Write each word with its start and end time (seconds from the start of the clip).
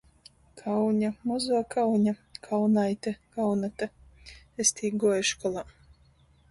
Kauņa, 0.61 1.11
Mozuo 1.31 1.59
Kauņa, 1.75 2.13
Kaunaite, 2.49 3.15
Kaunata. 3.37 3.91
Es 4.67 4.75
tī 4.81 4.95
guoju 5.07 5.31
školā. 5.35 5.71